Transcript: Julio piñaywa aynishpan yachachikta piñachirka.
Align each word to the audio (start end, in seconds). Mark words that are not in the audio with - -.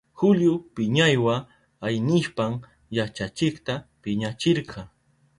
Julio 0.19 0.53
piñaywa 0.75 1.35
aynishpan 1.87 2.53
yachachikta 2.97 3.73
piñachirka. 4.01 4.79